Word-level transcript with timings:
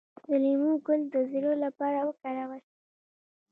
د 0.27 0.29
لیمو 0.43 0.71
ګل 0.85 1.01
د 1.13 1.15
زړه 1.31 1.51
لپاره 1.63 1.99
وکاروئ 2.09 2.61